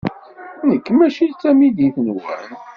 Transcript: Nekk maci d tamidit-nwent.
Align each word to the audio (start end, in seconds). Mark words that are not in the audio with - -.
Nekk 0.69 0.87
maci 0.91 1.25
d 1.31 1.33
tamidit-nwent. 1.41 2.49